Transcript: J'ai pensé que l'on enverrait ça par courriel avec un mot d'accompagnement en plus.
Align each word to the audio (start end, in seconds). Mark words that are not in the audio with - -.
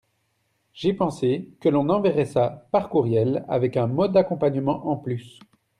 J'ai 0.73 0.93
pensé 0.95 1.49
que 1.59 1.69
l'on 1.69 1.87
enverrait 1.89 2.25
ça 2.25 2.67
par 2.71 2.89
courriel 2.89 3.45
avec 3.47 3.77
un 3.77 3.85
mot 3.85 4.07
d'accompagnement 4.07 4.89
en 4.89 4.97
plus. 4.97 5.39